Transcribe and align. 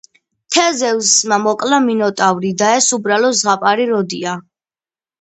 თეზევსმა 0.53 1.39
მოკლა 1.43 1.79
მინოტავრი, 1.89 2.55
და 2.65 2.73
ეს 2.81 2.91
უბრალო 3.01 3.33
ზღაპარი 3.45 3.91
როდია. 3.95 4.39